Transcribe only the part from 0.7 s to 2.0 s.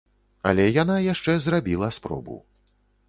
яна яшчэ зрабіла